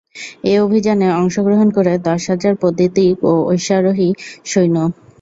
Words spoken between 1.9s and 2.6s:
দশ হাজার